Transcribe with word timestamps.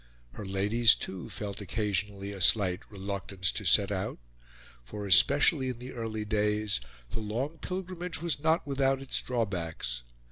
Her 0.31 0.45
ladies, 0.45 0.95
too, 0.95 1.29
felt 1.29 1.61
occasionally 1.61 2.31
a 2.31 2.41
slight 2.41 2.79
reluctance 2.91 3.51
to 3.51 3.65
set 3.65 3.91
out, 3.91 4.17
for, 4.83 5.05
especially 5.05 5.69
in 5.69 5.77
the 5.77 5.91
early 5.93 6.25
days, 6.25 6.81
the 7.11 7.19
long 7.19 7.59
pilgrimage 7.59 8.19
was 8.19 8.39
not 8.39 8.65
without 8.65 8.99
its 8.99 9.21
drawbacks. 9.21 10.01